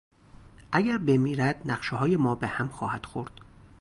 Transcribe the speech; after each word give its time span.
اگر 0.71 0.97
بمیرد 0.97 1.61
نقشههای 1.65 2.17
ما 2.17 2.35
به 2.35 2.47
هم 2.47 2.67
خواهد 2.67 3.05
خورد. 3.05 3.31